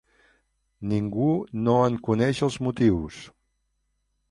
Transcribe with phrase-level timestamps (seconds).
[0.93, 1.27] Ningú
[1.67, 3.23] no en coneix els motius.